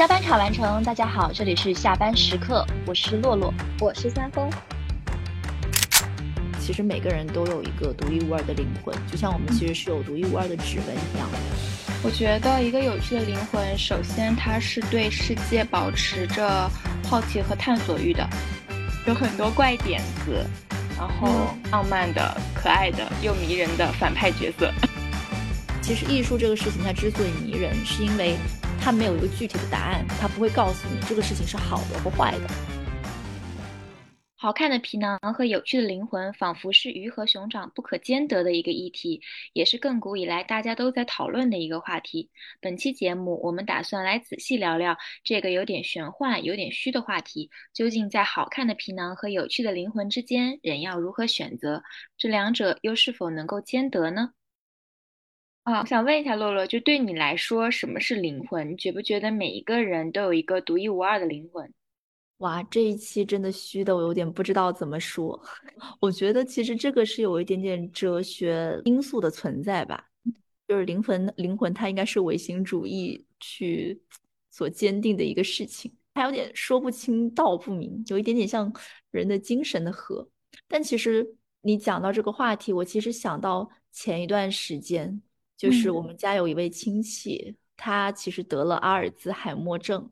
[0.00, 4.48] 下班场完成，大家好，这里是下班时刻，我是洛洛，我是三丰。
[6.58, 11.28] 其实每个人都有一个独一无二的灵魂，就像我们其实是有独一无二的指纹一样。
[12.02, 16.66] 我觉得一个有趣的灵魂，首先它是对世界保持着
[17.06, 18.26] 好奇和探索欲的，
[19.06, 20.42] 有很多怪点子，
[20.96, 24.72] 然后浪漫的、可爱的又迷人的反派角色。
[25.82, 28.38] 其实艺术这个事情，它之所以迷人，是因为
[28.80, 32.48] 它没有一个具体的答案，它不会告诉你这个事情是好的或坏的。
[34.42, 39.20] 好看的皮囊和有趣的灵魂，仿佛是鱼和熊掌不可兼得的一个议题，
[39.52, 42.30] 也是亘古以来大家都在讨论的一个话题。
[42.58, 51.82] 本期节目，我们打算来仔细聊聊这个有点玄幻、有点虚的话题：究竟在好看的皮囊和有趣的灵魂之间，人要如何选择？
[52.16, 54.30] 这两者又是否能够兼得呢？
[55.62, 58.72] 啊，我想问一下洛洛，就对你来说，什么是灵魂？
[58.72, 61.72] 你觉不觉得每一个人都有一个独一无二的灵魂？
[62.38, 65.38] 哇，这一期真的虚的，我有点不知道怎么说。
[66.00, 70.02] 我觉得其实这个是有一点点哲学因素的存在吧，
[70.66, 74.00] 就是灵魂，灵魂它应该是唯心主义去
[74.50, 78.72] 所坚定的一个事情，它有点说不清道不明，有一点点像
[79.10, 80.26] 人的精神的核。
[80.66, 85.20] 但其实你讲到这个话题，我其实想到前一段时间，
[85.60, 90.10] 就是我们家有一位亲戚，他其实得了阿尔兹海默症。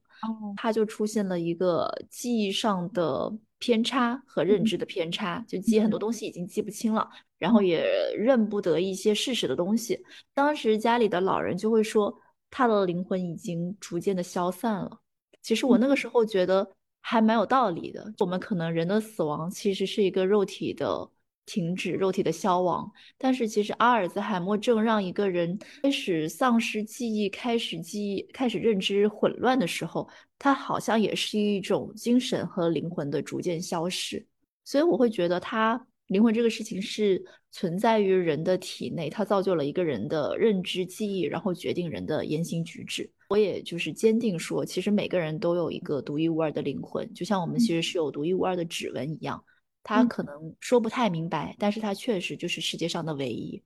[0.56, 7.82] 他就出现了一个记忆上的偏差和认知的偏差，就记很多东西已经记不清了，然后也
[8.14, 9.98] 认不得一些事实的东西。
[10.34, 12.14] 当时家里的老人就会说，
[12.50, 15.00] 他的灵魂已经逐渐的消散了。
[15.40, 16.68] 其实我那个时候觉得
[17.00, 18.12] 还蛮有道理的。
[18.18, 21.08] 我们可能人的死亡其实是一个肉体的。
[21.48, 30.06] 停止肉体的消亡，但是其实阿尔兹海默症让一个人开始丧失记忆，开始记忆开始认知混乱的时候，
[30.38, 34.24] 他好像也是一种精神和灵魂的逐渐消失。
[34.62, 43.10] 所以我会觉得，他灵魂这个事情是存在于人的体内，它造就了一个人的认知记忆，然后决定人的言行举止。
[43.30, 49.42] 我也就是坚定说，其实每个人都有一个独一无二的灵魂，就像我们其实是有独一无二的指纹一样。
[49.88, 53.62] 他可能说不太明白，但是他确实就是世界上的唯一。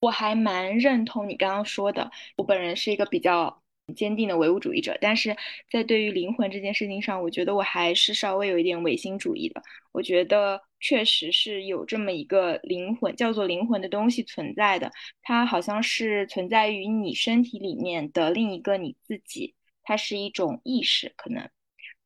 [0.00, 3.62] 我还蛮认同你刚刚说的，我本人是一个比较
[3.94, 5.36] 坚定的唯物主义者，但是
[5.70, 9.62] 在对于灵魂这件事情上，我觉得我还是稍微有一点唯心主义的。
[9.92, 21.46] 我觉得确实是有这么一个灵魂，叫做灵魂的东西存在的，它好像是存在于你身体里面的另一个你自己，它是一种意识，可能。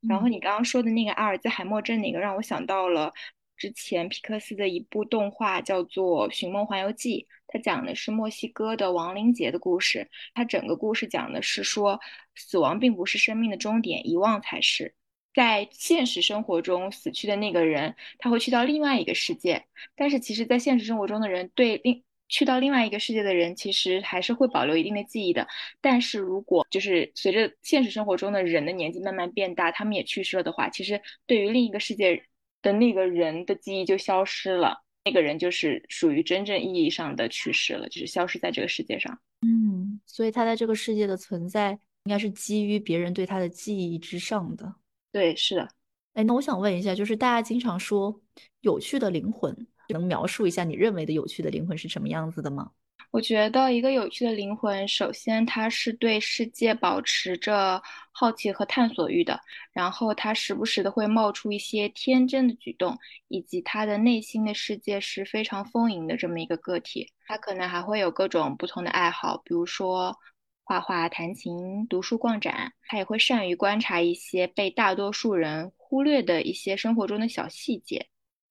[0.09, 3.12] 然后你刚刚说的那个阿尔兹海默症那个，让我想到了
[3.56, 7.22] 之前皮克斯的一部动画，叫做《寻梦环游记》。
[7.47, 10.09] 它讲的是墨西哥的亡灵节的故事。
[10.34, 12.00] 它整个故事讲的是说，
[12.34, 14.94] 死亡并不是生命的终点，遗忘才是。
[15.34, 22.03] 在现实生活中，死去的那个人他会去到另外一个世界，但是其实，在现实生活中的人对另。
[22.31, 25.47] 去到另外一个世界的人，其实还是会保留一定的记忆的。
[25.81, 32.23] 但是如果就是随着现实生活中的人的年纪慢慢变大，他们也去世了的话，其实对于另一个世界
[32.63, 34.83] 的那个人的记忆就消失了。
[35.03, 39.19] 那个人就是属于真正意义上的去世了，就是消失在这个世界上。
[39.41, 41.71] 嗯，所以他在这个世界的存在，
[42.05, 44.75] 应该是基于别人对他的记忆之上的。
[45.11, 45.67] 对，是的。
[46.12, 48.21] 哎，那我想问一下，就是大家经常说
[48.61, 49.67] 有趣的灵魂。
[49.93, 52.71] 能描述一下你认为的有趣的灵魂是什么样子的吗？
[53.11, 59.41] 我觉得一个有趣的灵魂，首先它是对世界保持着好奇和探索欲的，
[59.73, 62.97] 然后它时不时的会冒出一些天真的举动，
[63.27, 67.09] 以及他的内心的世界是非常丰盈的这么一个个体。
[67.27, 70.17] 他可能还会有各种不同的爱好，比如说
[70.62, 72.73] 画画、弹琴、读书、逛展。
[72.87, 78.06] 他也会善于观察一些被大多数人忽略的一些生活中的小细节。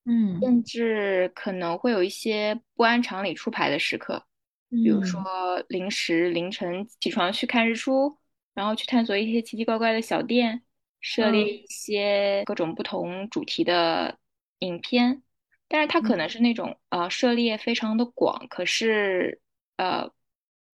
[0.05, 4.23] 嗯，甚至可能会有一些不按常理出牌的时刻，
[4.69, 5.23] 比如说
[5.67, 8.17] 临时凌晨起床去看日出，
[8.53, 10.63] 然后去探索一些奇奇怪怪的小店，
[11.01, 14.17] 涉猎一些各种不同主题的
[14.59, 15.21] 影片。
[15.67, 19.39] 但是他可能是那种呃涉猎非常的广，可是
[19.77, 20.09] 呃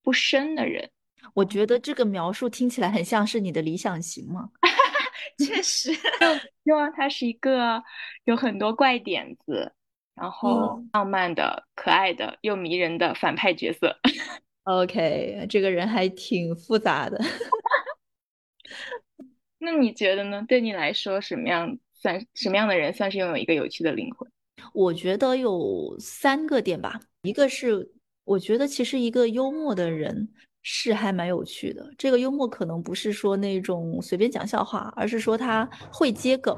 [0.02, 0.90] 不深的人。
[1.34, 4.52] 我觉得这个描述听起来很像是你的理想型嘛。
[5.38, 7.82] 确实， 就希望他是一个
[8.26, 9.74] 有很多怪点子，
[10.16, 13.98] 然后浪漫的、可爱的又迷人的反派角色。
[14.64, 17.20] OK，这个人还挺复杂的。
[19.60, 20.44] 那你觉得呢？
[20.48, 24.30] 对你来说，什么样算什么样的人算是拥有一个有趣的灵魂？
[24.74, 27.00] 我觉得有三个点吧。
[27.24, 27.92] 一个是，
[28.24, 30.30] 我觉得其实一个幽默的人
[30.68, 31.88] 是还蛮有趣的。
[31.96, 36.58] 这个幽默可能不是说那种随便讲笑话，而是说他会接梗。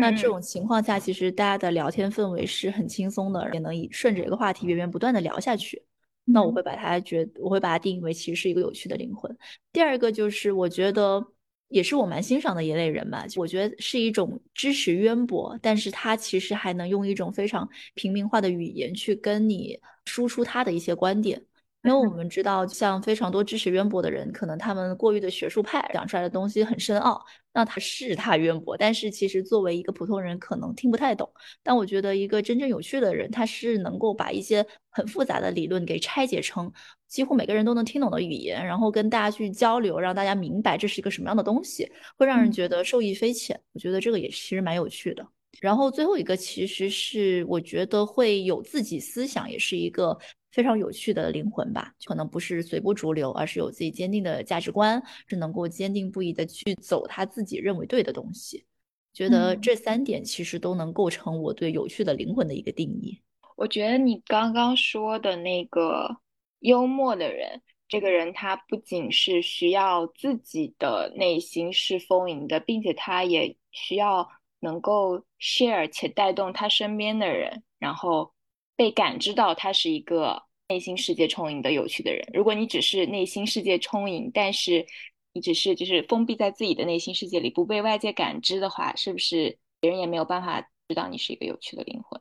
[0.00, 5.82] 那这种情况下，其实大家的聊天氛围是很轻松的，也能以顺着一个话题源源不断的聊下去。
[6.24, 9.36] 那我会把它觉，我会把它定义为其实是一个有趣的灵魂。
[9.74, 11.22] 第二个就是我觉得
[11.68, 21.42] 也是我蛮欣赏的一类人吧，我觉得是一种知识渊博，但是他其实还能用一种非常平民化的语言去跟你输出他的一些观点。
[21.84, 27.22] 因为我们知道，像非常多知识渊博的人，可能他们过于的学术派，讲出来的东西很深奥。
[27.52, 31.30] 那他是他渊博，但是其实作为一个普通人，可能听不太懂。
[31.62, 36.72] 但我觉得一个真正有趣的人，他是能够把一些很复杂的理论给拆解成
[37.06, 43.60] 几乎每个人都能听懂的语言，然后跟大家去交流，让大家明白这是一个什么样的东西，会让人觉得受益匪浅。
[43.74, 45.24] 我觉得这个也其实蛮有趣的。
[45.60, 50.18] 然后最后一个其实是我觉得会有自己思想，也是一个。
[50.54, 58.64] 非常有趣的灵魂吧，可能不是随波逐流，而是有自己坚定的价值观，是能够坚定不移的去走他自己认为对的东西。
[59.12, 63.20] 觉得这三点其实都能构成我对有趣的灵魂的一个定义。
[63.56, 66.18] 我觉得你刚刚说的那个
[66.60, 74.28] 幽默的人，这个人他不仅是需要自己的内心是丰盈的，并且他也需要
[74.60, 78.33] 能够 share 且带动他身边的人，然后。
[78.76, 82.28] 被感知到他是一个内心世界充盈的有趣的人。
[82.32, 84.86] 如果你只是内心世界充盈，但是
[85.32, 92.20] 你只是就是封闭在自己的内心世界里，不被外界感知的话，是不是别人也没有办法知道你是一个有趣的灵魂？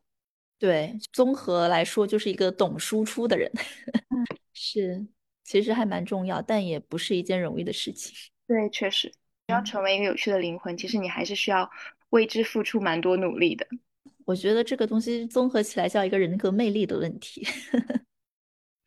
[0.59, 3.51] 对，综合来说就是一个懂输出的人。
[4.53, 5.05] 是，
[5.43, 8.13] 其实还蛮重要，但也不是一件容易的事情。
[8.47, 9.11] 对，确实，
[9.47, 11.69] 要成为一个有趣的灵魂，其实你还是需要
[12.11, 13.67] 为之付出蛮多努力的。
[14.25, 17.45] 我觉得这个东西综合起来叫一个人格魅力的问题。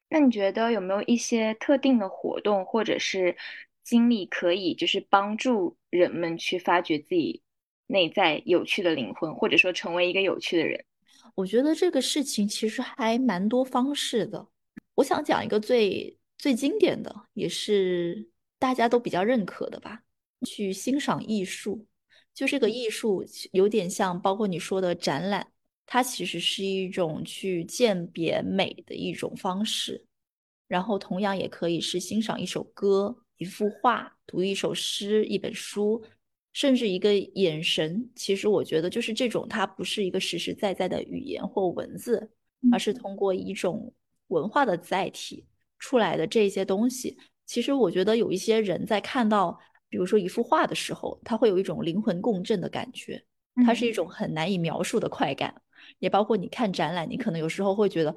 [0.08, 3.36] 那你觉得有没有一些特定的活动或者是
[3.82, 7.42] 经历可以就是帮助人们去发掘自己
[7.88, 10.84] 内在有趣的灵魂，或者说成为一个有趣的人？
[11.34, 14.46] 我觉得这个事情其实还蛮多方式的。
[14.94, 18.28] 我想讲一个最最经典的，也是
[18.58, 20.02] 大家都比较认可的吧，
[20.46, 21.86] 去欣赏艺术。
[22.36, 25.50] 就这个艺术有点像，包括你说的展览，
[25.86, 30.04] 它其实是一种去鉴别美的一种方式。
[30.68, 36.04] 然后同样也可以是欣赏一首歌、一幅画、读一首诗、一本书，
[36.52, 38.06] 甚至一个眼神。
[38.14, 42.30] 其实我觉得，就是这种，它不是一个实实在在的语言或文字，
[42.70, 43.90] 而是通过一种
[44.26, 45.46] 文化的载体
[45.78, 47.16] 出来的这些东西。
[47.46, 49.58] 其实我觉得有一些人在看到。
[49.96, 53.25] 比如说一幅画的时候，它会有一种灵魂共振的感觉，
[53.64, 55.54] 它是一种很难以描述的快感。
[56.00, 58.14] 也包括你看展览，你可能有时候会觉得，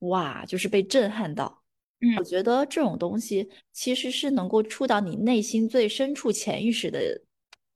[0.00, 1.62] 哇，就是被震撼到。
[2.00, 7.22] 嗯，我觉得这种东西其实是能够触到你内心最深处潜意识的，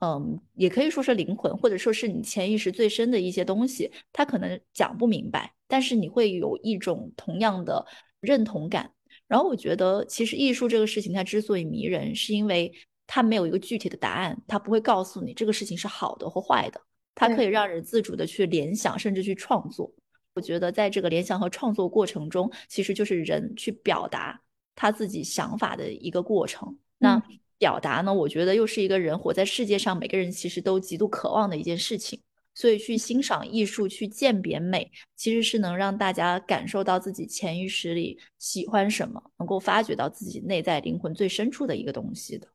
[0.00, 3.88] 嗯，也可以说是灵魂，或者说是你潜意识最深的一些东西。
[4.12, 7.86] 它可能讲不明白，但是你会有一种同样的
[8.20, 8.90] 认同感。
[9.28, 12.72] 然后我觉得，其实艺术这个事情它之所以迷人，是因为。
[13.06, 16.80] 它没有一个具体的答案，它不会告诉你这个事情是好的或坏的，
[17.14, 19.92] 它可以让人自主的去联想，甚至去创作。
[20.34, 24.40] 我觉得在这个联想和创作过程中，其实就是人去表达
[24.74, 26.76] 他自己想法的一个过程。
[26.98, 27.22] 那
[27.56, 32.20] 表达呢，我觉得又是一个人活在世界上，每个人其实都极度渴望的一件事情。
[32.56, 42.46] 所以去欣赏艺术，去鉴别美，其实是能让大家感受到自己潜意识里喜欢什么，能够发掘到自己内在灵魂最深处的一个东西的。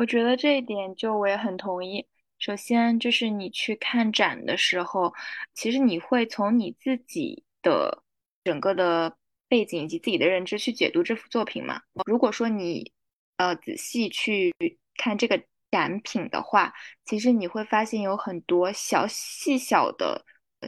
[0.00, 2.06] 我觉得这一点就我也很同意。
[2.38, 5.12] 首先就是你去看展的时候，
[5.52, 8.02] 其实你会从你自己的
[8.42, 9.14] 整个的
[9.46, 11.82] 背景以及自己的认知去解读这幅作品嘛。
[12.06, 12.90] 如果说你
[13.36, 14.54] 呃仔细去
[14.96, 15.38] 看这个
[15.70, 16.72] 展品的话，
[17.04, 20.24] 其实你会发现有很多小细小的。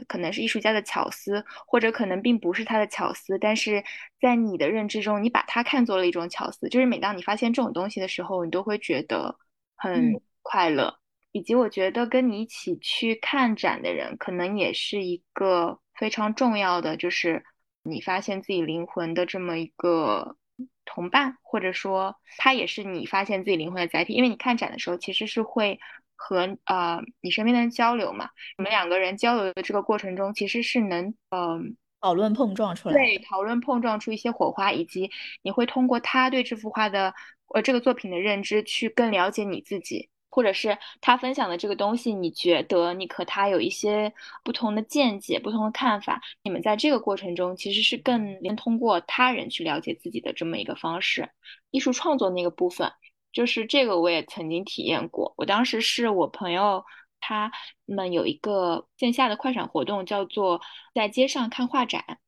[0.07, 3.83] 可能是艺术家的巧思，或者可能并不是他的巧思，但是
[4.19, 6.67] 在你的认知中，你把它看作了一种巧思。
[6.69, 9.37] 就是每当你发现这种东西的时候，你都会觉得
[9.75, 10.97] 很快乐。
[11.31, 17.43] 以及我觉得跟你一起去看展的人，可能也是一个非常重要的，就是
[17.83, 20.37] 你发现自己灵魂的这么一个
[20.85, 24.13] 同伴，或者说他也是你发现自己灵魂的载体。
[24.13, 25.79] 因为你看展的时候，其实是会。
[26.25, 35.11] 和呃你身边的人交流嘛，你们两个人交流的这个过程中，其实是能嗯讨论碰撞出来，对，讨论碰撞出一些火花，以及
[35.41, 37.13] 你会通过他对这幅画的
[37.53, 44.13] 呃这个作品的认知，去更了解你自己，或者是他分享的这个东西，你觉得你和他有一些
[44.45, 51.29] 不同的见解、不同的看法，你们在这个过程中其实是更能通过他人去了解自己的这么一个方式。
[51.71, 52.91] 艺术创作那个部分，
[53.33, 55.33] 就是这个我也曾经体验过。
[55.37, 56.85] 我当时是我朋友
[57.19, 57.51] 他
[57.85, 60.61] 们有一个线下的快闪活动，叫做
[60.93, 62.19] 在街上看画展。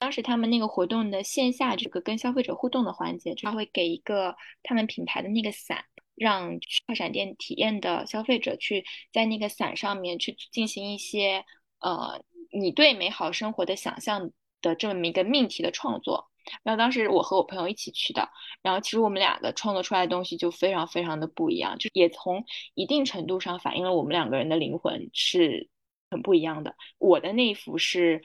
[0.00, 5.84] 当时他们那个活动的线下这个跟消费者互动的环节，他会给一个他们品牌的那个伞。
[6.18, 11.44] 让快闪店体验的消费者去在那个伞上面去进行一些
[11.78, 14.30] 呃你对美好生活的想象
[14.62, 16.30] 的这么一个命题的创作。
[16.62, 18.28] 然后当时我和我朋友一起去的，
[18.62, 25.68] 然后其实我们俩的创作出来的东西就非常非常的不一样，就也从一定程度上反映了我们两个人的灵魂是
[26.10, 26.74] 很不一样的。
[26.98, 28.22] 我的那一幅是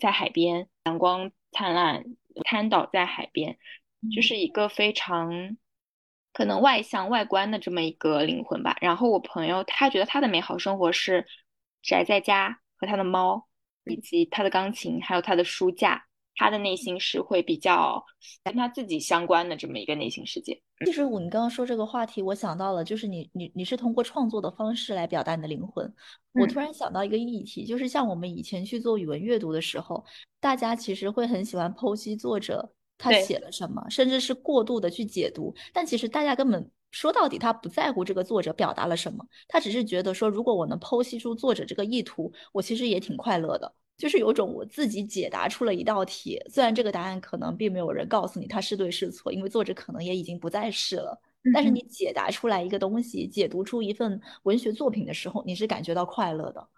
[0.00, 2.04] 在海边，阳光灿烂，
[2.44, 3.58] 瘫倒在海边，
[4.14, 5.56] 就是一个非常。
[6.32, 8.76] 可能外向外观的这么一个灵魂吧。
[8.80, 11.26] 然后我朋友他觉得他的美好生活是
[11.82, 13.48] 宅在家和他的猫，
[13.84, 16.06] 以及他的钢琴，还有他的书架。
[16.34, 18.04] 他的内心是会比较
[18.44, 20.60] 跟他自己相关的这么一个内心世界。
[20.84, 25.92] 其实我你刚刚说这个话题，我想到了，就是你你你是通过创作的方式来表达你的灵魂。
[26.32, 30.04] 我突然想到一个议题，就是像我们以前去做语文阅读的时候，
[30.40, 32.72] 大家其实会很喜欢剖析作者。
[33.02, 51.20] 他写了什么，甚至是过度的去解读，但其实大家根本说到底，他不在乎这个作者表达了什么，他只是觉得说，如果我能剖析出作者这个意图，我其实也挺快乐的，就是有种我自己解答出了一道题，虽然这个答案可能并没有人告诉你它是对是错，因为作者可能也已经不在世了，
[51.54, 56.68] 但是你解答出来一个东西，解读出一份文学作品的时候，你是感觉到快乐的，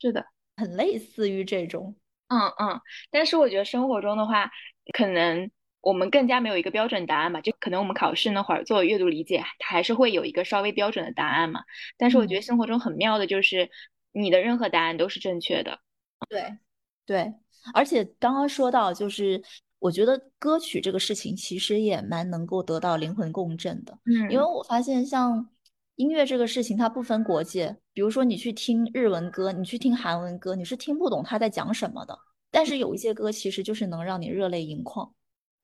[0.00, 1.96] 是的，很类似于这种，
[2.28, 4.50] 嗯嗯，但是我觉得生活中的话，
[4.92, 5.50] 可能。
[5.84, 11.64] 我们更加没有一个标准答案嘛，就可能我们考试那会儿做阅读理解，它还是会有一个稍微标准的答案嘛。
[11.96, 13.68] 但是我觉得生活中很妙的就是，
[14.12, 15.80] 你的任何答案都是正确的。
[16.28, 16.56] 对，
[17.04, 17.32] 对，
[17.74, 19.42] 而且刚刚说到，就是
[19.78, 23.98] 我觉得歌曲这个事情其实也蛮能够得到灵魂共振的。
[24.06, 25.48] 嗯，因为我发现像
[25.96, 27.76] 音乐这个事情，它不分国界。
[27.92, 32.18] 比如说你去听日文歌，你去听韩文歌，你是听不懂他在讲什么的。
[32.50, 35.12] 但是有一些歌其实就是能让你热泪盈眶。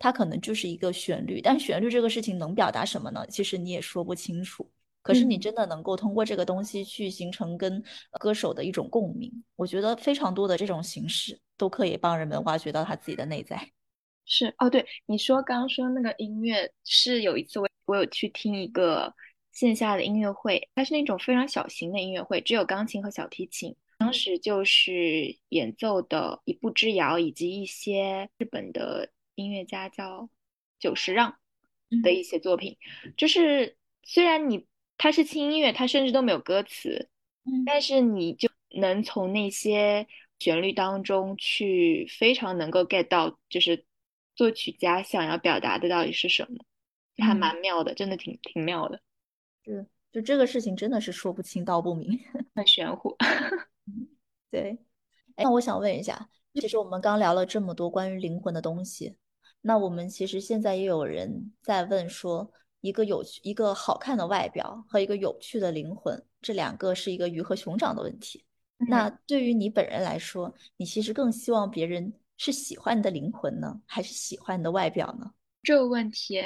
[0.00, 3.26] 它可能就是一个旋律，但旋律这个事情能表达什么呢？
[3.28, 4.70] 其实你也说不清楚。
[5.02, 7.82] 可是你真的能够通过这个东西去形成跟
[8.20, 13.70] 歌手的一种共鸣，我觉得非常多的这种形式都可以帮人们挖掘到他自己的内在。
[14.24, 19.14] 是哦，对，你说刚刚说那个音乐是有一次我我有去听一个
[19.52, 29.10] 线下的音乐会，它是那种非常小型的音乐会，只有钢琴和小提琴，当时就是演奏的一步之遥以及一些日本的。
[29.38, 30.28] 音乐家叫
[30.80, 31.36] 久石让
[32.02, 32.76] 的一些作品，
[33.16, 34.66] 就是虽然你
[34.98, 37.08] 它是轻音乐，它甚至都没有歌词，
[37.64, 40.06] 但是你就能从那些
[40.38, 43.86] 旋律当中去非常能够 get 到，就是
[44.34, 46.58] 作曲家想要表达的到底是什么，
[47.24, 49.00] 还蛮妙的，真的挺挺妙的。
[49.64, 52.18] 是，就这个事情真的是说不清道不明，
[52.54, 53.16] 很玄乎。
[54.50, 54.78] 对，
[55.36, 59.16] 那我想问一下，其实我们刚聊了这么多关于灵魂的东西。
[59.60, 68.44] 那我们其实现在也有人在问说，一个有趣、一个好看的外表和一个有趣的灵魂，这两个是一个鱼和熊掌的问题。
[68.88, 75.32] 那对于你本人来说，你其实更希望别人是喜欢你的灵魂呢，还是喜欢你的外表呢？
[75.62, 76.42] 这个问题，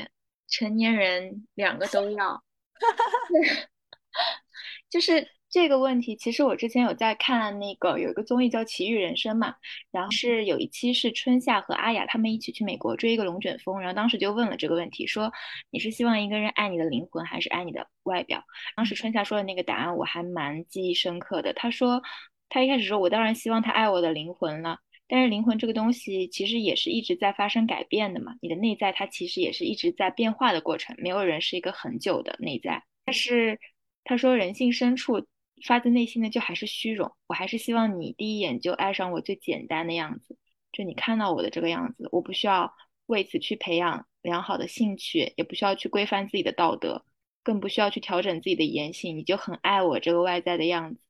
[0.49, 2.43] 成年人两个都要，
[4.89, 5.29] 就是。
[5.53, 9.55] 这个问题其实我之前有在看那个有一个综艺叫《奇遇人生》嘛，
[9.91, 15.31] 然后是有一期是春夏和阿雅他们一起去美国追一个龙卷风，然后当时就问了这个问题，说
[15.71, 18.43] 你是希望一个人爱你的灵魂还是爱你的外表？
[18.77, 22.03] 当时春夏说的那个答案我还蛮记忆深刻的，他说
[22.49, 33.61] 他一开始说我当然希望他爱我的灵魂了，但是灵魂这个东西其实也是一直在发生改变的嘛，你的内在它其实也是一直在变化的过程，没有人是一个很久的内在，但是
[34.03, 35.27] 他说人性深处。
[35.65, 40.37] 发自内心的就还是虚荣，我还是希望你第一眼就爱上我最简单的样子，
[40.73, 42.75] 就你看到我的这个样子，我不需要
[43.07, 47.05] 为此去培养良好的兴趣，也不需要去规范自己的道德，
[47.43, 51.01] 更不需要去调整自己的言行，你就很爱我这个外在的样子。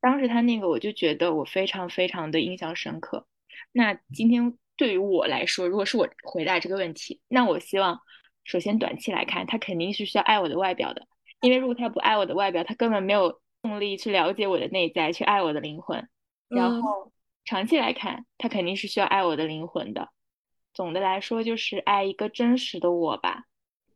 [0.00, 3.26] 当时他那个我就觉得我非常非常的印象深刻。
[3.72, 8.00] 那今天对于我来说，如果是我回答这个问题，那我希望
[8.44, 11.06] 首先短期来看，他肯定是需要爱我的外表的，
[11.40, 13.40] 因为如果他不爱我的外表，他根本没有。
[13.62, 16.08] 动力去了解我的内在，去爱我的灵魂，
[16.48, 17.12] 然后
[17.44, 20.08] 长期来看，他肯定是需要爱我的灵魂的。
[20.74, 23.44] 总的来说，就是爱一个真实的我吧，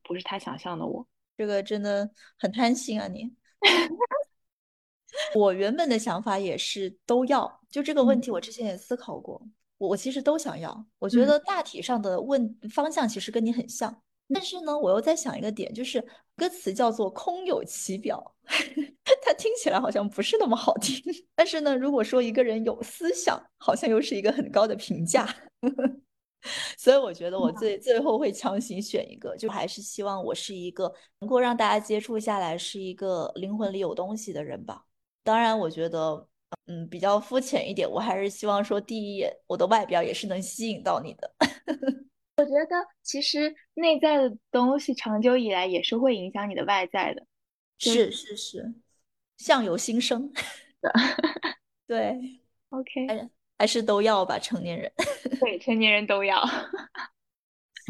[0.03, 1.07] 不是他想象的我。
[1.37, 3.09] 这个真的很贪心啊！
[3.09, 3.31] 你
[5.35, 9.43] 我原本的想法也是都要，就这个问题我之前也思考过，
[9.79, 10.87] 我我其实都想要。
[10.99, 14.03] 我觉得大体上的问方向其实跟你很像，
[14.35, 16.05] 但是呢，我又在想一个点，就是
[16.37, 18.35] 歌词叫做“空有其表”，
[19.23, 21.01] 它听起来好像不是那么好听。
[21.35, 25.29] 但是呢，如果说一个人有思想，好像又是一个很高的评价。
[26.79, 34.85] 所以我觉得我最最后会强行选一个，就还是希望我是一个能够让大家接触下来是一个灵魂里有东西的人吧。
[35.25, 36.29] 当然，我觉得
[36.67, 41.35] 嗯比较肤浅一点，我还是希望说第一眼我的外表也是能吸引到你的。
[42.37, 47.27] 我觉得其实内在的东西长久以来也是会影响你的外在的。
[47.79, 48.75] 是是是，
[49.39, 50.31] 相由心生。
[51.87, 53.31] 对，OK。
[53.59, 54.93] 还是都要吧，成年人。
[55.41, 56.47] 对，成年人都要。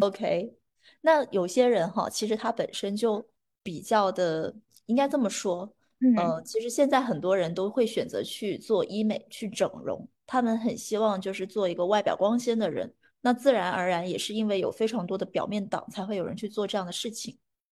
[0.01, 0.55] OK，
[1.01, 3.29] 那有些人哈，其实他本身就
[3.65, 4.55] 比较的，
[4.87, 5.75] 应该这么说，
[6.17, 12.95] 呃，其实现在很多人都会选择去做医美、去整容，他们很希望就是做一个外表光鲜的人。
[13.27, 17.37] 那自然而然也是因为有非常多的表面党，才会有人去做这样的事情。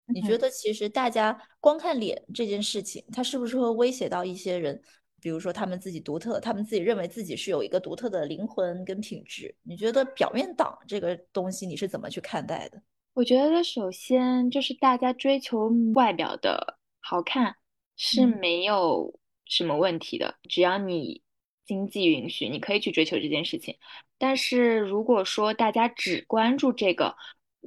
[0.07, 4.83] 你觉得，其实大家光看脸这件事情，它是不是会威胁到一些人？
[5.21, 9.55] 比如说，他们自己独特，他们自己认为自己是有一个独特的灵魂跟品质。
[9.63, 12.83] 你觉得表面党这个东西，你是怎么去看待的？
[13.15, 17.55] 我觉得首先就是大家追求外表的好看
[17.95, 21.23] 是没有什么问题的，只要你
[21.67, 23.77] 经济允许，你可以去追求这件事情。
[24.17, 27.17] 但是如果说大家只关注这个，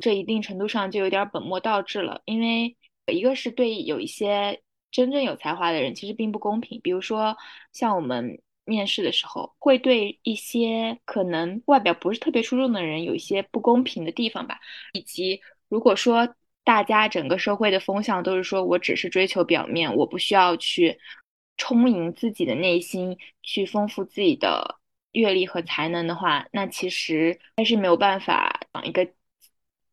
[0.02, 2.76] 这一定程度上就有点本末倒置了，因为
[3.08, 4.62] 一个是对有一些。
[4.92, 6.82] 真正有才华的人其实并不公平。
[6.82, 7.38] 比如说，
[7.72, 14.60] 像我们面试的时候，会对一些可能外表不是特别出众的人有一些不公平的地方吧。
[14.94, 20.98] 以及，如果说大家整个社会的风向都是说我只是追求表面，我不需要去
[21.60, 24.80] 充盈自己的内心，去丰富自己的
[25.12, 29.08] 阅历和才能的话，那其实还是没有办法往一个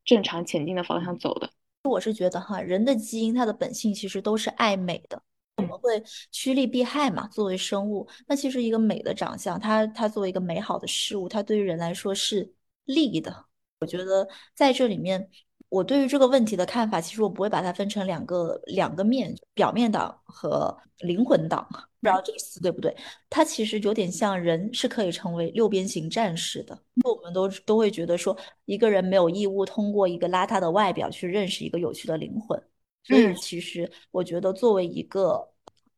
[0.04, 1.50] 正常前进的方向走的。
[1.82, 5.20] 我是觉得哈，人的基因它的本性其实都是爱美的，
[5.56, 7.26] 我们会趋利避害嘛。
[7.28, 13.44] 作为生物，那其实一个美的长相，它它作为一个美好的事物，它对于人来说是利的。
[13.80, 15.28] 我觉得在这里面。
[15.76, 21.66] 我对于这个问题的看法，其实我不会把它分成两个两个面，表面党和灵魂党，
[22.00, 22.96] 不知道这个词对不对？
[23.28, 26.78] 它其实有点像人是可以成为六边形战士的。
[27.04, 28.34] 我们都都会觉得说，
[28.64, 32.58] 一个人没有义务通过一个邋遢的外表去认识一个有趣的灵魂。
[33.04, 35.46] 所以，其实我觉得作为一个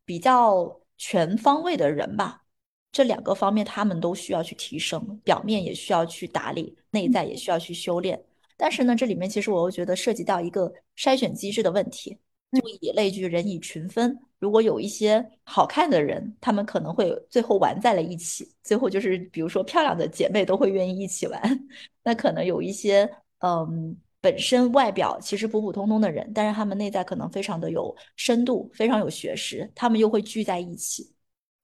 [0.05, 2.43] 比较全方位的人吧，
[2.91, 8.21] 这两个方面他们都需要去提升，表面也需要去打理，内在也需要去修炼。
[8.59, 12.19] 但是呢，这里面其实我又觉得涉及到一个筛选机制的问题，
[12.53, 14.19] 物以类聚，人以群分。
[14.39, 21.41] 如果有一些好看的人，他们可能会最后玩在了一起，最后就是比如说漂亮的姐妹都会愿意一起玩。
[22.05, 31.13] 那可能有一些嗯，本身外表其实普普通通的人，但是他们内在可能非常的有深度，非常有学识，他们又会聚在一起。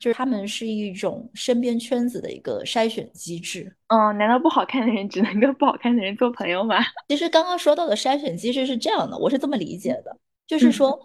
[0.05, 3.75] 就是他们是一种身边圈子的一个筛选机制。
[3.87, 6.77] 嗯，难道不好看的人只能跟不好看的人做朋友吗？
[7.09, 10.15] 其实刚刚说到的筛选机制是这样的，我是这么理解的，
[10.47, 11.01] 就是说，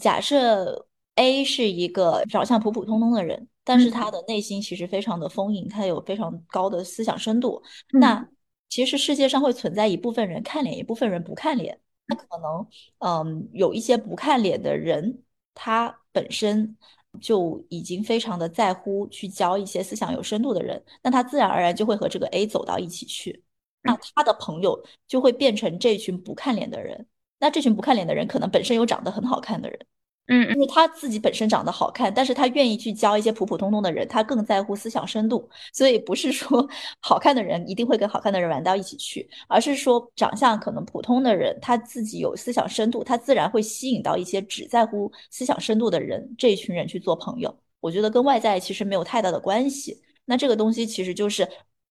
[0.00, 7.62] 假设 A 是一个长相普普通通的人，但是他的内心其实非常的丰盈，他有非常高的思想深度。
[7.92, 8.28] 那
[8.68, 11.78] 其实世界上会存在一部分人看脸，一部分人不看脸。
[12.08, 12.66] 那可能，
[12.98, 15.22] 嗯，有一些不看脸的人，
[15.54, 16.76] 他本身。
[17.20, 23.42] 就已经非常的在乎去交一些思想有深度的人，那他自然而然就会和这个 A 走到一起去，
[23.82, 27.06] 那他的朋友就会变成这群不看脸的人，
[27.38, 29.86] 那这群不看脸的人可能本身有长得很好看的人。
[30.28, 36.66] 嗯，因为他自己本身长得好看，但是他愿意去教一些普普通通的人，他更在乎思想深度，所以不是说
[37.00, 47.54] 好看的人一定会跟好看的人玩到一起去，而是说长相可能普通的人，他自己有思想深度，他自然会吸引到一些只在乎思想深度的人这一群人去做朋友。
[47.80, 50.00] 我觉得跟外在其实没有太大的关系。
[50.24, 51.46] 那这个东西其实就是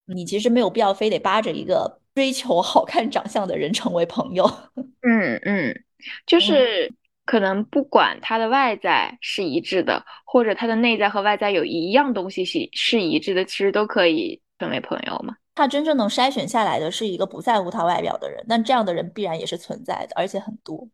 [0.06, 4.50] 你其实没有必要非得扒着一个追求好看长相的人成为朋友。
[5.04, 5.84] 嗯嗯，
[6.26, 6.92] 就是。
[7.26, 15.36] 可能不管他的外在是一致的，或者他的内在和外在有一样东西是是一致的，其实都可以成为朋友嘛。
[15.54, 20.88] 他真正能筛选下来的是一个不在乎他外表的人，但这样的人必然也是存在的，而且很多。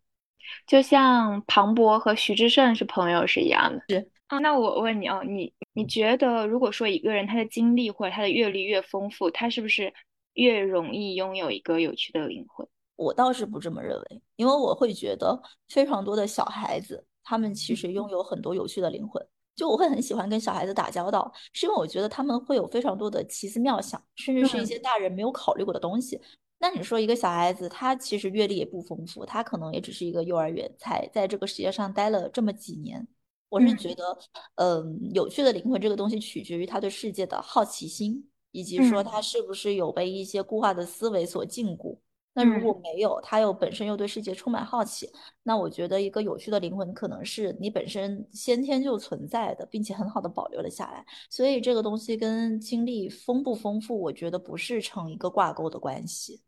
[0.65, 3.83] 就像庞博和徐志胜是朋友是一样的。
[3.87, 9.93] 是啊，那我问你哦，你你觉得如果说一个人他的经历或者他的阅历越丰富，他是不是
[10.33, 12.67] 越容易拥有一个有趣的灵魂？
[12.97, 19.25] 我倒是不这么认为，因为我会觉得非常多的小孩子，他们其实拥有很多有趣的灵魂。
[19.55, 26.19] 就我会很喜欢跟小孩子打交道，是因为我觉得他们会有非常多的奇思妙想，甚至是一些大人没有考虑过的东西。
[26.59, 33.07] 那你说一个小孩子，他其实阅历也不丰富，他可能也只是一个幼儿园，才在这个世界上待了这么几年。
[33.49, 34.17] 我是觉得，
[34.55, 41.97] 嗯，有趣的灵魂这个东西取决于他对世界的好奇心，以及说他是不是有被一些固化的思维所禁锢。
[42.37, 45.09] 那如果没有，他又本身又对世界充满好奇，
[45.41, 51.03] 那我觉得一个有趣的灵魂可能是你本身先天就存在的，并且很好的保留了下来。
[51.31, 56.39] 所以这个东西跟经历丰不丰富，我觉得不是成一个挂钩的关系。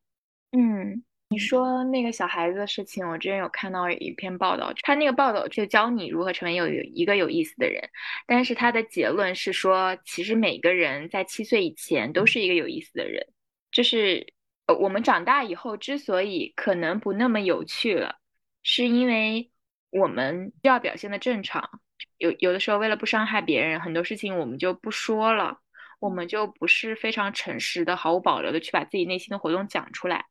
[0.52, 7.82] 嗯，你说那个小孩子的事情，我之前有看到一篇报道，他那个报道就教你如何成为有一个有意思的人，
[8.28, 13.26] 但是他的结论是说，其实每个人在七岁以前都是一个有意思的人，
[13.72, 14.36] 就是。
[14.76, 18.20] 我们长大以后之所以可能不那么有趣了，
[18.64, 19.52] 是因为
[19.90, 21.82] 我们需要表现的正常。
[22.18, 25.60] 有有的时候为了不伤害别人，很多事情我们就不说了，
[26.00, 30.26] 我们就不是非常诚实的、毫无保留的去把自己内心的活动讲出来。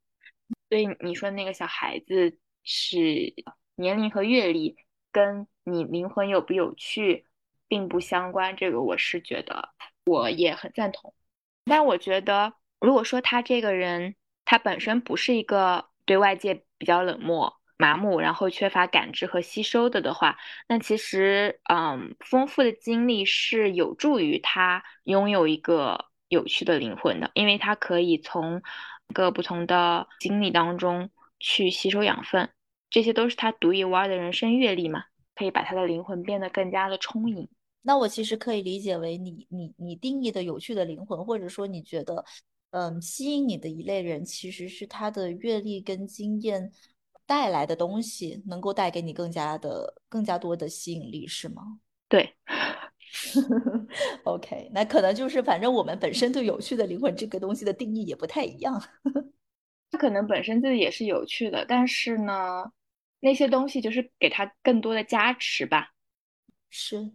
[0.68, 3.35] 所以你说那个小孩子是
[3.77, 4.77] 年龄和阅历
[5.11, 7.27] 跟你灵魂有不有趣
[7.66, 9.70] 并不相关，这个我是觉得
[10.05, 11.14] 我也很赞同。
[11.64, 14.14] 但我觉得如果说他这个人，
[14.51, 28.63] 他本身不是一个对外界比较冷漠、麻木，然后缺乏感知和吸收的的话，那其实，嗯，丰富的经历是有助于他拥有一个有趣的灵魂的，因为他可以从
[29.13, 32.49] 各不同的经历当中去吸收养分，
[32.89, 37.47] 这些都是他独一无二的人生阅历嘛，可以把他的灵魂变得更加的充盈。
[37.83, 42.25] 那我其实可以理解为你、你、你定义的有趣的灵魂，或者说你觉得。
[42.71, 46.71] 嗯，吸引你的一类人其实是他的阅历跟经验
[47.27, 51.81] 带来的东西，能够带给你更加的、更加多的吸引力，是吗？
[52.09, 52.35] 对。
[54.25, 58.79] OK，那可能就是反正我们本身对有趣的灵魂这个东西的定义也不太一样。
[59.91, 62.71] 他可能本身自己也是有趣的，但是呢，
[63.21, 65.95] 那些东西就是给他更多的加持吧。
[66.69, 67.13] 是。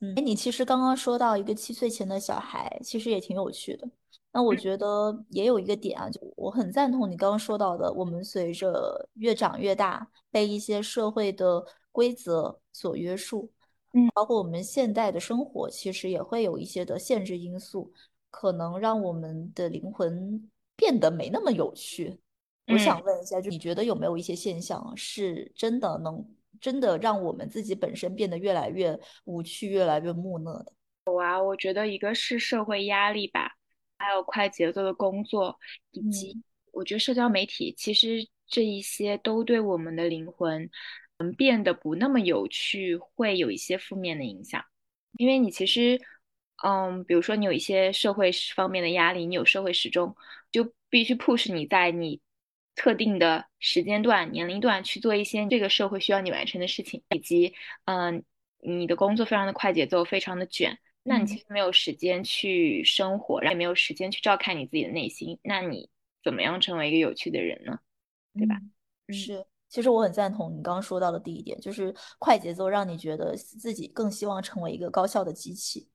[0.00, 3.86] 嗯，哎，你其实刚刚说到一个七岁前的小孩，其实也挺有趣的。
[4.30, 13.50] 那我觉得也有一个点啊，就我很赞同你刚刚说到的，我们随着越长越大，被一些社会的规则所约束，
[13.94, 17.92] 嗯，包括我们现代的生活，其实也会有一些的限制因素，
[18.30, 22.20] 可能让我们的灵魂变得没那么有趣。
[22.70, 26.22] 我想问一下，就你觉得有没有一些现象是真的能
[26.60, 30.72] 真的让我们自己本身变得越来越无趣、越来越木讷的？
[31.06, 33.56] 有啊，我觉得一个是社会压力吧。
[33.98, 35.58] 还有快节奏的工作，
[35.90, 36.40] 以及
[36.72, 40.70] 我觉得社交媒体，其实这一些都对我们的灵魂，
[41.18, 44.64] 嗯，变得不那么有趣，会有一些负面的影响。
[45.18, 46.00] 因为你其实，
[46.64, 50.14] 嗯，比如说你有一些社会方面的压力，你有社会时钟，
[50.52, 52.20] 就必须 push 你在你
[52.76, 57.54] 特定的时间段、年龄段去做一些这个社会需要你完成的事情，以及，
[57.86, 58.22] 嗯，
[58.60, 60.78] 你的工作非常的快节奏，非常的卷。
[61.08, 65.88] 那你其实没有时间去生活，然后也没有时间去照看你自己的内心，那你
[66.22, 67.78] 怎么样成为一个有趣的人呢？
[68.34, 68.60] 对吧？
[69.08, 75.88] 是，其实我很赞同你刚刚说到的第一点，就是快节奏让你觉得自己更希望成为一个高效的机器，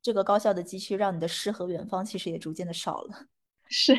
[0.00, 3.26] 这个高效的机器让你的诗和远方其实也逐渐的少了，
[3.68, 3.96] 是，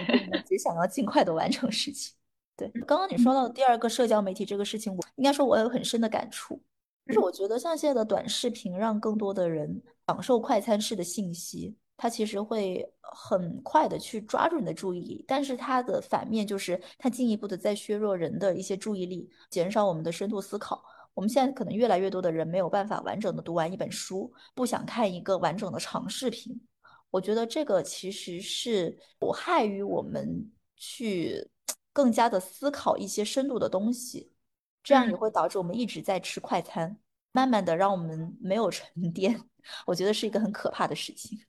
[0.47, 2.15] 只想要尽快的完成事情。
[2.55, 6.61] 对，刚刚你说到的第二个社交媒体这个事情，我应该说我有很深的感触。
[7.07, 20.83] 就是我觉得像现在的短视频，让更多的人享受快餐式的信息，它其实会很快的去抓住你的注意力，但是它的反面就是它进一步的在削弱人的一些注意力，减少我们的深度思考。
[21.13, 26.59] 我们现在可能越来越多的人没有办法完整的读完一本书，不想看一个完整的长视频。
[27.11, 31.47] 我觉得这个其实是有害于我们去
[31.91, 34.32] 更加的思考一些深度的东西。
[34.83, 36.97] 这样也会导致我们一直在吃快餐，
[37.31, 39.39] 慢慢的让我们没有沉淀，
[39.87, 41.39] 我觉得是一个很可怕的事情。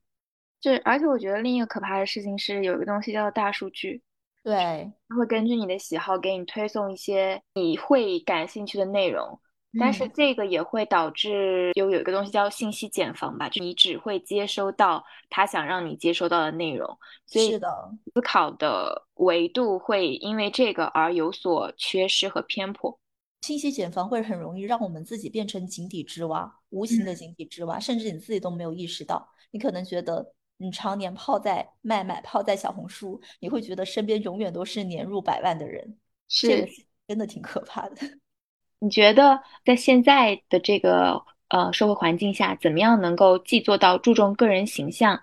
[0.63, 4.01] 是，而且我觉得另一个可怕的事情是有一个东西叫做大数据，
[4.43, 9.39] 对，它会根据你的喜好给你推送一些你会感兴趣的内容，
[9.79, 22.99] 但是这个也会导致有有一个东西叫信息茧房吧，就你只会接收到他想让你接收到的内容，所以思考的维度会因为这个而有所缺失和偏颇。
[23.45, 29.29] 信息茧房会很容易让我们自己变成井底之蛙，无形的井底之蛙，甚至你自己都没有意识到。
[29.51, 36.67] 你可能觉得你常年泡在麦麦，泡在小红书，你会觉得身边永远都是年入百万的人，是
[37.07, 37.97] 真的挺可怕的。
[38.81, 45.23] 你觉得在现在的这个呃社会环境下，怎么样能够既做到注重个人形象，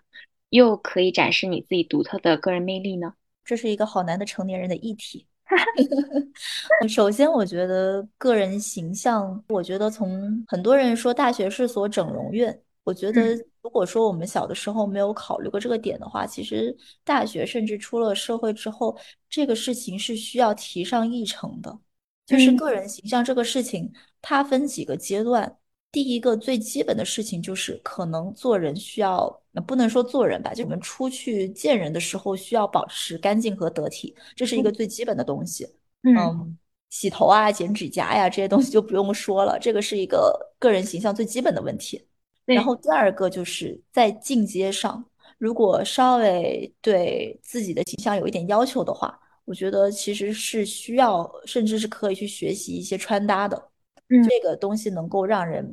[0.49, 3.15] 又可以展示你自己独特的个人魅力呢？
[3.43, 5.25] 这是一个好难的成年人的议题。
[6.87, 18.97] 首先，我觉得个人形象，我觉得从很多人说大学是所整容院，我觉得如果说我们小的时候没有考虑过这个点的话，其实大学甚至出了社会之后，
[19.29, 21.79] 这个事情是需要提上议程的。
[22.25, 25.57] 就是个人形象这个事情，它分几个阶段。
[25.91, 35.67] 第一个最基本的事情就是，可能做人需要，不能说做人吧，就我们出去见人的时候需要保持干净和得体，这是一个最基本的东西。
[36.03, 36.57] 嗯，
[36.89, 42.07] 洗头啊、剪指甲呀这些东西就不用说了，这个是一个个人形象最基本的问题。
[42.45, 45.03] 然后第二个就是在进阶上，
[45.37, 53.69] 如果稍微对自己的形象有一点要求的话，我觉得其实是需要，甚至是可以去学习一些穿搭的。
[54.09, 55.63] 嗯这个东西能够让人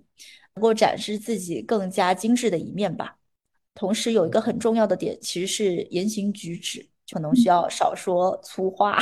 [0.55, 3.18] 能够展示自己更加精致的一面吧。
[3.79, 8.99] 同时有一个很重要的点，其实是言行举止，可能需要少说粗话，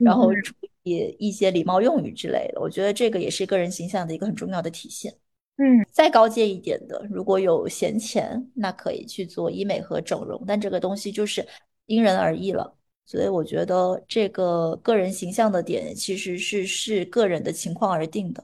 [0.00, 0.54] 然后注
[0.84, 2.60] 意一些礼貌用语之类的。
[2.60, 5.12] 我觉得这个也是个人形象的一个很重要的体现。
[5.56, 11.44] 嗯，再高阶一点的，如果有闲钱，那可以去做医美和整容，但这个东西就是
[11.86, 12.74] 因人而异了。
[13.04, 18.42] 所以我觉得这个个人形象的点其实是视个人的情况而定的。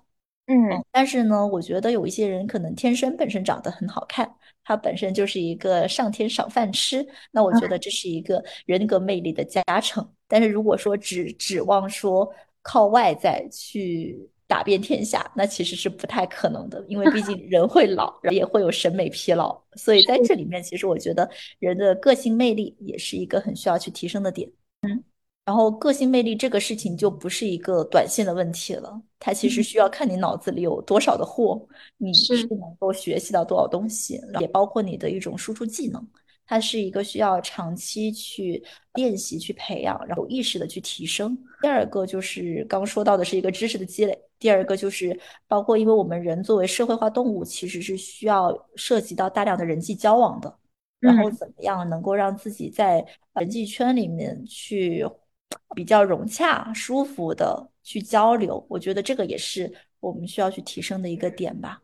[0.51, 4.27] 嗯，但是呢，我觉得有一些人可能天生本身长得很好看，
[4.65, 10.11] 他本身就是一个上天赏饭吃，那我觉得这是一个人格魅力的加成。
[10.27, 12.27] 但是如果说只指望说
[12.63, 19.55] 靠外在去打遍天下，那其实是不太可能的，因为毕竟人会老，也会有审美疲劳。
[19.77, 24.51] 所以在这里面，其实我觉得人的个性魅力也是一个很需要去提升的点。
[24.81, 25.05] 嗯。
[25.49, 36.07] 然后个性魅力这个事情就不是一个短线的问题了，它其实需要看你脑子里有多少的货，你是能够学习到多少东西，也包括你的一种输出技能，
[36.47, 41.35] 它是一个需要长期去练习、去培养，然后有意识的去提升。
[41.63, 50.59] 第二个就是刚说到的是一个知识的积累，第二个就是包括因为我们人作为社会化动物，其实是需要涉及到大量的人际交往的，
[51.01, 55.09] 然后怎么样能够让自己在人际圈里面去。
[55.75, 61.81] 比较融洽、舒服的去交流，我觉得这个也是我们需要去提升的一个点吧。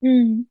[0.00, 0.46] 嗯，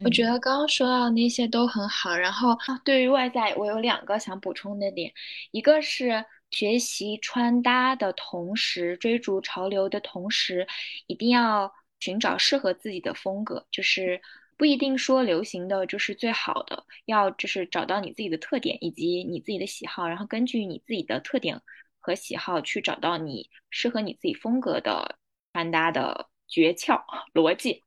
[0.00, 2.14] 我觉得刚刚说到那些都很好。
[2.16, 5.12] 然后对于外在，我有两个想补充的点，
[5.50, 10.66] 一个是学习穿搭的同时，追逐潮流的同时，
[11.06, 14.20] 一定要寻找适合自己的风格，就是
[14.56, 21.60] 不一定说流行的就是最好的，要就是找到你自己的特点以及你自己的喜好，然后根据你自己的特点。
[22.06, 25.18] 和喜好去找到你适合你自己风格的
[25.52, 27.02] 穿搭的诀窍
[27.34, 27.82] 逻辑。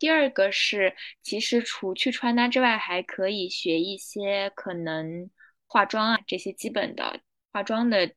[0.00, 5.28] 第二个是，其实除去穿搭之外，还可以学一些可能
[5.66, 7.20] 化妆啊这些基本的
[7.52, 8.10] 化妆的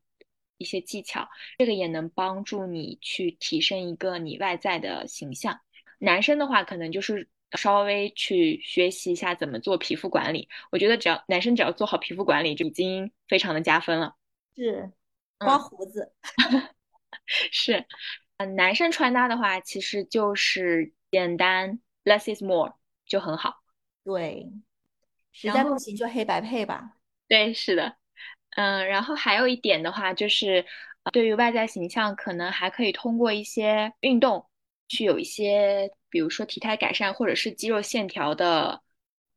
[0.58, 5.60] 一些技巧，这个也能帮助你去提升一个你外在的形象。
[6.00, 10.48] 男生的话，可能就是稍微去学习一下怎么做皮肤管理。
[10.72, 14.16] 我觉得只要男生只要做好皮肤管理，就已经非常的加分了。
[14.56, 14.90] 是。
[15.44, 16.14] 刮胡子
[17.52, 17.86] 是，
[18.38, 22.74] 嗯，男生穿搭的话，其实就是简单，less is more
[23.06, 23.62] 就很好。
[24.04, 24.52] 对，
[25.32, 26.98] 实在不行就黑白配吧。
[27.28, 27.98] 对，是的，
[28.58, 30.66] 嗯，然后还有一点的话，就是
[31.14, 34.50] 对于外在形象，可能还可以通过一些运动
[34.88, 38.82] 去有一些，比如说体态改善或者是肌肉线条的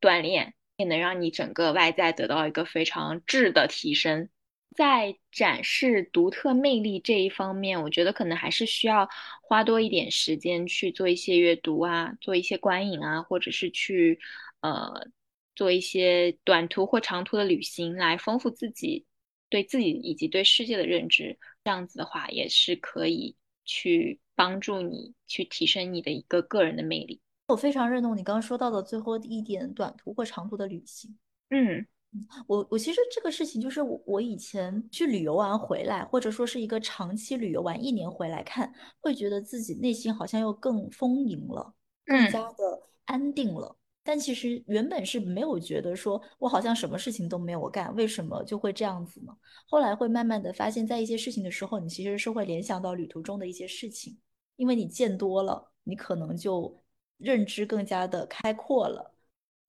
[0.00, 4.28] 锻炼，也能让你整个外在得到一个非常质的提升。
[4.74, 9.08] 在展示独特魅力这一方面，我觉得可能还是需要
[9.40, 14.18] 花多一点时间去做一些阅读啊，做一些观影啊，或者是去
[14.60, 15.08] 呃
[15.54, 19.06] 做一些短途或长途的旅行，来丰富自己
[19.48, 21.38] 对自己以及对世界的认知。
[21.62, 27.20] 这样子的话，也是可以去帮助你去提升你的一个个人的魅力。
[27.46, 31.16] 我非常认同你刚刚说到的最后一点，短途或长途的旅行。
[31.50, 31.86] 嗯。
[32.46, 41.74] 我我其实这个事情就是我我以前去旅游完回来，或者说是一个长期旅游完一年回来看，会觉得自己内心好像又更丰盈了，
[42.04, 43.76] 更加的安定了。
[44.06, 49.34] 但其实原本是没有觉得说我好像什么事情都没有干，为什么就会这样子呢？
[49.66, 54.18] 后来会慢慢的发现，在一些事情的时候，你其实是会联想到旅途中的一些事情，
[54.56, 56.78] 因为你见多了，你可能就
[57.16, 59.13] 认知更加的开阔了。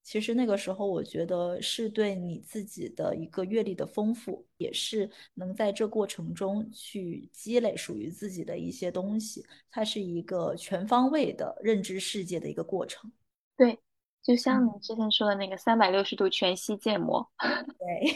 [0.06, 9.44] 其实那个时候，我觉得是对你自己的一个阅历的丰富，也是能在这过程中去积累属于自己的一些东西。
[9.72, 13.12] 它是一个全方位的认知世界的一个过程。
[13.58, 13.80] 对，
[14.22, 17.28] 就像你之前说的那个三百六十度全息建模。
[17.80, 18.16] 对，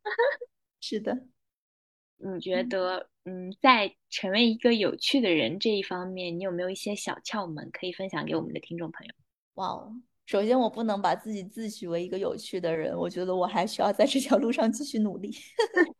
[0.80, 1.26] 是的。
[2.16, 9.12] 你觉得，嗯，在成为一个有趣的人这一方面，你有没有一些小窍门可以分享给我们的听众朋友？
[9.56, 9.92] 哇哦！
[10.26, 15.32] 首先，我不能把自己自诩为一个有趣的人，我觉得我还需要在这条路上继续努力。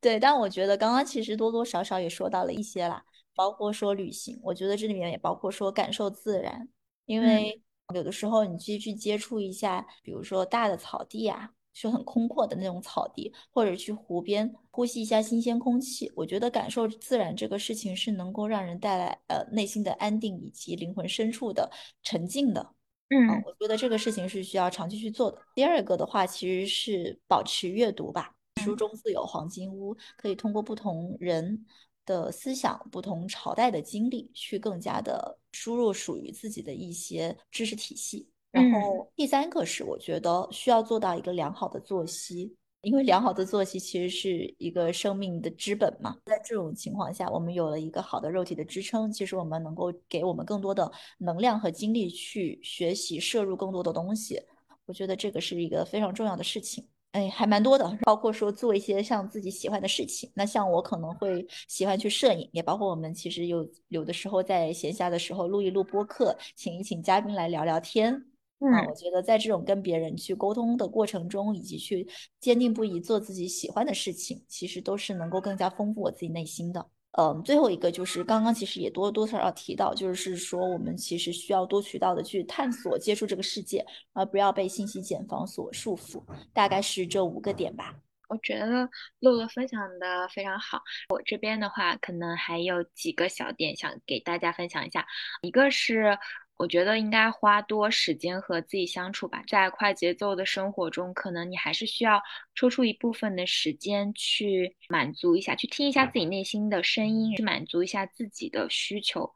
[0.00, 6.68] 对，但我觉得刚刚其实多多少少也说到了一些啦，包括说旅行，我觉得这里面也包括说感受自然，
[7.06, 7.60] 因为
[7.94, 21.70] 有的时候你去去接触一下，比如说大的草地啊，是很空阔的那种草地，或者去湖边呼吸一下新鲜空气，我觉得感受自然这个事情是能够让人带来呃内心的安定以及灵魂深处的
[22.02, 22.74] 沉静的。
[23.10, 25.38] 嗯，我觉得这个事情是需要长期去做的。
[25.54, 28.34] 第二个的话，其实是保持阅读吧。
[28.62, 31.66] 书中自有黄金屋，可以通过不同人
[32.06, 38.28] 的思想、不同朝代的经历，去更加的输入属于自己的一些知识体系。
[38.50, 42.56] 然后第三个是，我觉得需要做到一个良好的作息。
[42.84, 54.40] 因为良好的作息其实是一个生命的资本嘛，在这种情况下，我们有了一个好的肉体的支撑，其实我们能够给我们更多的能量和精力去学习，摄入更多的东西。
[54.86, 56.86] 我觉得这个是一个非常重要的事情。
[57.12, 60.28] 哎，还蛮多的，包括说做一些像自己喜欢的事情。
[60.34, 68.33] 那像我可能会喜欢去摄影，也包括我们其实有有的时候在闲暇的时候录一录播客，请一请嘉宾来聊聊天。
[68.60, 72.08] 啊，我觉得在这种跟别人去沟通的过程中，以及去
[72.40, 76.86] 坚定不移做自己喜欢的事情，其实都是能够更加丰富我自己内心的。
[77.18, 86.24] 嗯，最后一个就是刚刚其实也多多少少提到，就是说我们其实需要多渠道的去探索、接触这个世界，而不要被信息茧房所束缚。
[86.54, 87.94] 大概是这五个点吧。
[88.28, 88.88] 我觉得
[89.20, 90.82] 露露分享的非常好。
[91.10, 95.06] 我这边的话，可能还有几个小点想给大家分享一下，
[95.42, 96.16] 一个是。
[96.56, 102.22] 我觉得应该花多时间和自己相处吧，在快节奏的生活中，可能你还是需要
[102.54, 109.28] 抽出一部分的时间去满足一下，去听一下自己内心的声音，去满足一下自己的需求。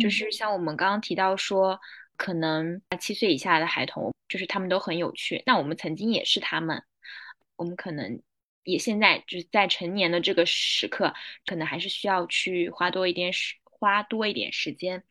[0.00, 1.78] 就是像我们刚刚提到说，
[2.16, 5.42] 可能七岁以下的孩童，就是他们都很有趣。
[5.44, 6.82] 那我们曾经也是他们，
[7.56, 8.22] 我们可能
[8.64, 11.12] 也现在就是在成年的这个时刻，
[11.44, 15.04] 可能还是需要去花多一点时，花多一点时间。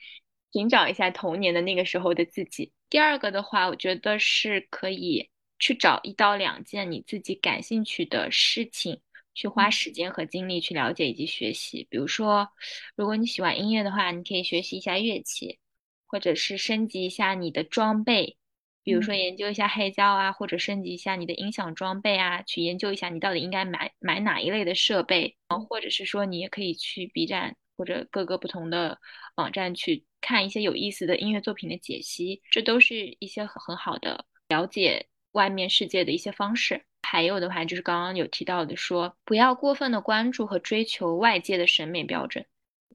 [0.51, 2.71] 寻找一下童年的那个时候的自己。
[2.89, 9.01] 第二个的话，我觉得是可以去找一到两件你自己感兴趣的事情，
[9.33, 11.87] 去花时间和精力去了解以及学习。
[11.89, 12.49] 比如说，
[12.95, 15.59] 如果你喜欢音乐的话，你可以学习一下乐器，
[16.05, 18.37] 或者是升级一下你的装备，
[18.83, 25.37] 比如说研究一下黑胶啊，或者升级一下你的音响装备啊，去研究一下你到底应该买买哪一类的设备。
[25.69, 28.99] 或者是说，你也可以去 B 站或者各个不同的
[29.35, 30.05] 网站去。
[30.21, 36.85] 看一些有意思的音乐作品的解析，这都是一些很好的了解外面世界的一些方式。
[37.01, 42.45] 还有的话，就是刚刚有提到的，说不要过分的关注和追求外界的审美标准，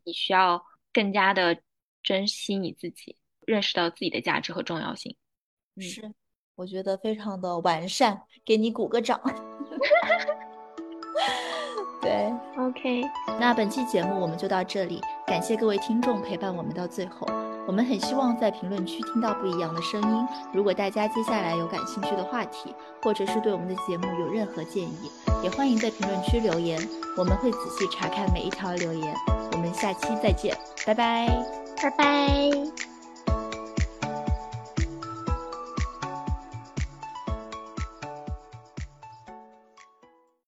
[0.05, 1.61] 你需要更加的
[2.03, 5.15] 珍惜你自己，认识到自己的价值和重要性。
[5.79, 6.15] 是，
[6.55, 9.21] 我觉得非常的完善，给你鼓个掌。
[12.07, 13.03] 对，OK，
[13.41, 17.27] 那本期节目我们就到这里，感谢各位听众陪伴我们到最后。
[17.67, 20.29] 我们很希望在评论区听到不一样的声音。
[20.53, 25.11] 如果大家接下来有感兴趣的话题，或者是对我们的节目有任何建议，
[25.43, 26.81] 也欢迎在评论区留言，
[27.17, 29.13] 我们会仔细查看每一条留言。
[29.51, 31.27] 我们下期再见，拜拜，
[31.83, 32.96] 拜拜。